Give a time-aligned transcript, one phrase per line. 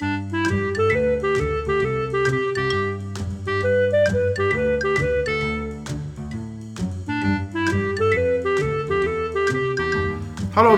[0.00, 0.08] Hello，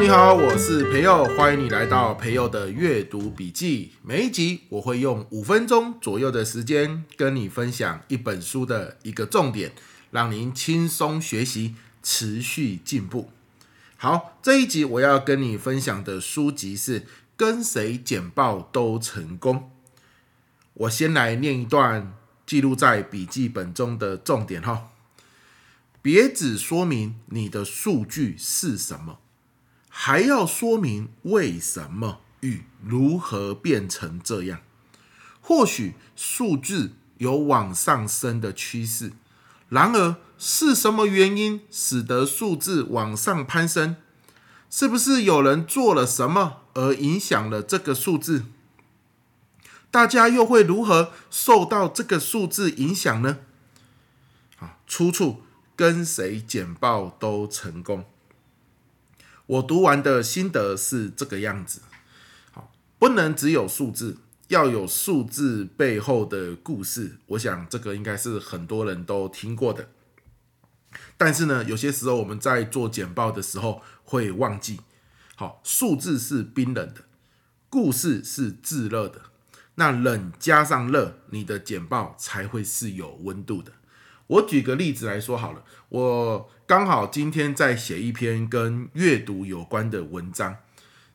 [0.00, 3.92] 你好，我是培佑，欢迎你来到培佑的阅读笔记。
[4.02, 9.70] 每一集我会用五分钟左右的时间跟你分享一本书的一个重点，
[10.10, 13.30] 让您轻松学习，持续进步。
[13.96, 17.00] 好，这一集我要跟你分享的书籍是
[17.42, 19.56] 《跟谁简报都成功》。
[20.74, 22.14] 我先来念一段
[22.46, 24.90] 记录在笔记本中的重点哈，
[26.00, 29.18] 别只说明你的数据是什么。
[29.88, 34.60] 还要说明为什么与如何变成这样。
[35.40, 39.14] 或许数字有往上升的趋势，
[39.68, 43.96] 然而是什么原因使得数字往上攀升？
[44.74, 48.44] 是不是有人做了什么而影响了这个数字？
[49.90, 53.40] 大家又会如何受到这个数字影响呢？
[54.60, 55.42] 啊，出处
[55.76, 58.06] 跟谁简报都成功。
[59.44, 61.82] 我读完的心得是这个样子，
[62.52, 64.16] 好，不能只有数字，
[64.48, 67.18] 要有数字背后的故事。
[67.26, 69.90] 我想这个应该是很多人都听过的，
[71.16, 74.80] 但是呢，有些时候我们在做简报的时候会忘记，
[75.36, 77.02] 好，数字是冰冷的，
[77.68, 79.22] 故事是炙热的，
[79.76, 83.72] 那冷加上热，你的简报才会是有温度的。
[84.28, 90.56] 我举个例子来说好了，我刚好今天在写一篇跟阅读有关的文章，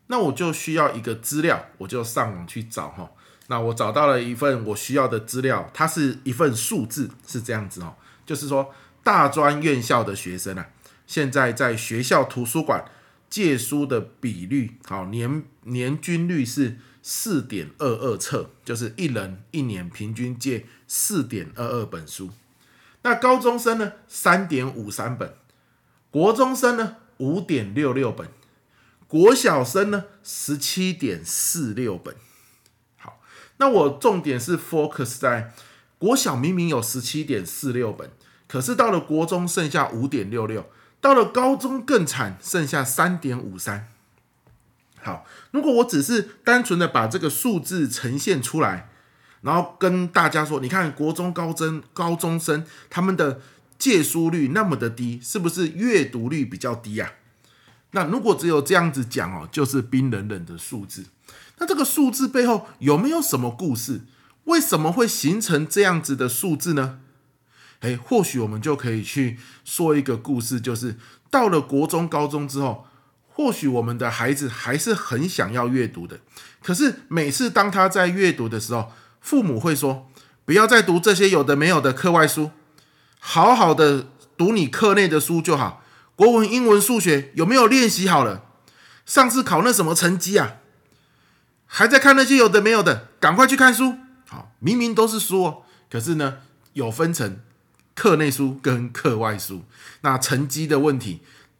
[0.07, 3.09] 那我就需要一个资料，我就上网去找哈。
[3.47, 8.71] 那我找到了一份我需要的资料，它是一份数字，是这样子哦，就是说
[9.07, 10.67] 大专院校的学生啊，
[11.05, 12.83] 现在在学校图书馆
[13.29, 22.31] 借书的比率，好，年年均率是四点二二册，就是一人一年平均借四点二二本书。
[23.03, 23.93] 那高中生呢？
[24.09, 25.33] 三点五三本，
[26.11, 26.97] 国中生呢？
[27.19, 28.27] 五点六六本，
[29.07, 30.03] 国小生呢？
[30.21, 32.13] 十七点四六本。
[32.97, 33.21] 好，
[33.55, 35.53] 那我重点是 focus 在
[35.97, 38.11] 国小，明明有十七点四六本，
[38.47, 40.69] 可是到了国中剩下五点六六，
[41.01, 43.87] 到了高中更惨，剩下三点五三。
[45.01, 48.89] 好，如果我只是单纯的把这个数字呈现出来。
[49.41, 53.39] 然后跟大家说，你看国中、高中、高中生他们的
[53.77, 57.13] 借书率那么的低，是不是阅读率比较低啊？
[57.91, 61.05] 那如果只有这样子讲哦，就是冰冷冷的数字。
[61.59, 64.01] 那这个数字背后有没有什么故事？
[64.45, 66.99] 为什么会形成这样子的数字呢？
[67.81, 70.97] 诶，或许我们就可以去说一个故事，就是
[71.29, 72.85] 到了国中、高中之后，
[73.27, 76.19] 或许我们的孩子还是很想要阅读的，
[76.63, 80.09] 可是每次当他在阅读的时候，父母会说
[80.43, 82.51] ：“不要再读这些有的没有的课外书，
[83.19, 85.83] 好好的读你课内的书就好。
[86.15, 88.43] 国文、英文、数学有没有练习好了？
[89.05, 90.55] 上次考那什么成绩啊？
[91.65, 93.97] 还在看那些有的没有的，赶快去看书。
[94.27, 96.39] 好，明明都是书哦，可是呢，
[96.73, 97.39] 有分成
[97.97, 99.63] 课内书跟课外书。
[100.01, 101.19] 那成绩的问题，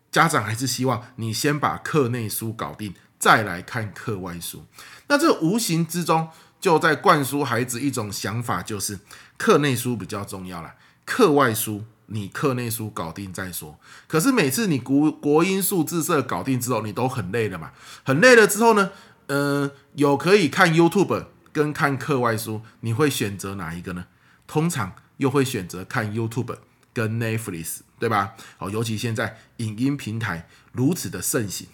[0.09, 4.63] 家长还是希望你先把课内书搞定，再来看课外书。
[5.07, 8.99] 那这无形之中。”就在灌输孩子一种想法，就是
[9.37, 10.73] 课内书比较重要啦，
[11.05, 13.79] 课外书你课内书搞定再说。
[14.07, 18.89] 可是每次你国国音数字社搞定之后，你都很累了嘛，很累了之后呢，
[19.27, 24.05] 呃，有可以看 YouTube 跟看课外书，你会选择哪一个呢？
[24.47, 26.57] 通常又会选择看 YouTube
[26.93, 28.35] 跟 Netflix，对吧？
[28.57, 31.67] 哦，尤其现在影音平台如此的盛行。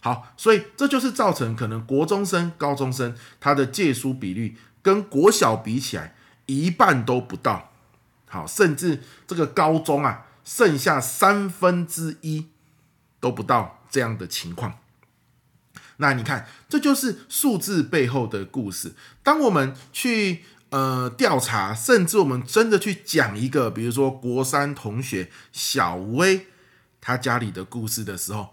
[0.00, 6.14] 好，所以这就是造成可能国中生、高中生他的借书比率跟国小比起来
[6.44, 7.72] 一半都不到。
[8.28, 12.48] 好，甚至这个高中啊，剩下三分之一
[13.18, 14.78] 都不到这样的情况。
[15.98, 18.94] 那你看，这就是数字背后的故事。
[19.22, 20.44] 当我们去
[20.74, 26.46] 呃调查，甚至我们真的去讲一个，比如说国三同学小薇
[27.00, 28.48] 他家里的故事的时候。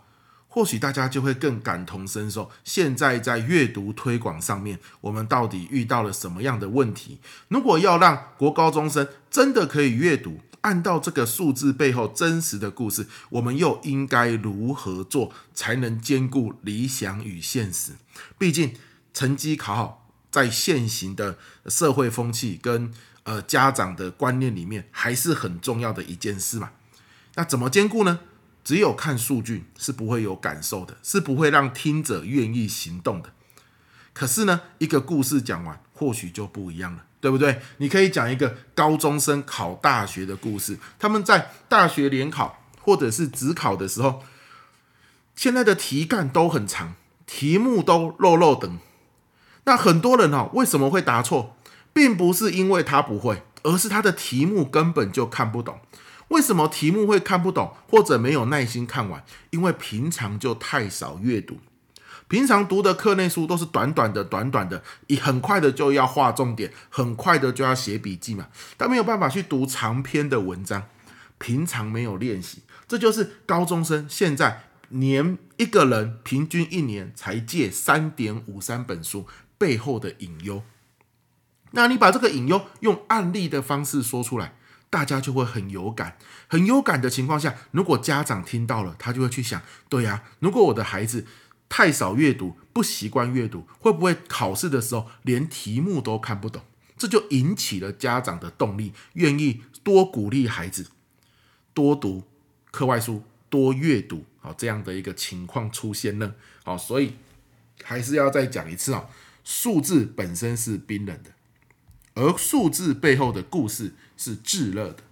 [0.53, 2.51] 或许大家就会更感同身受。
[2.65, 7.19] 现在在阅读推广上面，我们到底遇到了什么样的问题？
[7.47, 17.93] 如果要让国高中生真的可以阅读，按照这个数字背后真实的故事，我们又应该如何做才能兼顾理想与现实？
[18.37, 18.75] 毕竟
[19.13, 20.00] 成绩考好，
[20.31, 21.37] 在现行的
[21.67, 22.91] 社会风气跟
[23.23, 26.71] 呃家长的观念里面，还是很重要的一件事嘛。
[27.35, 28.21] 那怎么兼顾呢？
[28.63, 33.31] 只有看数据是不会有感受的，是不会让听者愿意行动的。
[34.13, 37.61] 可是呢，一个故事讲完，或许就不一样了，对不对？
[37.77, 44.23] 你可以讲一个高中生考大学的故事，他们在大学联考或者是指考的时候，
[45.35, 46.93] 现在的题干都很长，
[47.25, 48.79] 题目都漏漏等。
[49.63, 51.55] 那很多人哈，为什么会答错？
[51.93, 55.79] 并不是因为他不会，而是他的题目根本就看不懂。
[56.29, 59.23] 为什么题目会看不懂，或者没有耐心看完？
[59.49, 61.57] 因为平常就太少阅读。
[62.29, 68.47] 平常读的课内书都是短短的、短短的，一很快的就要画重点，很快的就要写笔记嘛。
[68.77, 70.83] 他没有办法去读长篇的文章，
[71.37, 79.27] 平常没有练习，这就是高中生现在年一个人平均一年才借三点五三本书
[79.57, 80.63] 背后的隐忧。
[81.71, 84.55] 那你把这个隐忧用案例的方式说出来，
[84.89, 86.17] 大家就会很有感。
[86.47, 91.25] 很有感的情况下，如果家长听到了，他就会去想：对呀，如果我的孩子
[91.69, 96.63] 太少阅读，不习惯阅读，会不会考试的时候连题目都看不懂？
[96.97, 100.87] 这就引起了家长的动力，愿意多鼓励孩子
[101.73, 102.23] 多读
[102.69, 106.33] 课外书、多阅读，好，这样的一个情况出现呢。
[106.63, 107.13] 好，所以
[107.83, 109.07] 还是要再讲一次啊，
[109.43, 111.31] 数字本身是冰冷的，
[112.15, 115.03] 而数字背后的故事是炙热的，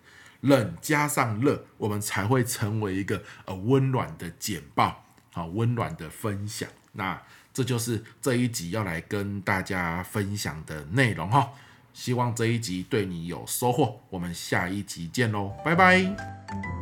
[0.41, 5.05] 冷加上热，我们才会成为一个呃温暖的简报。
[5.31, 7.21] 好，温暖的分享，那
[7.53, 11.51] 这就是这一集要来跟大家分享的内容哈。
[11.93, 16.78] 希望这一集对你有收获，我们下一集见喽，拜拜。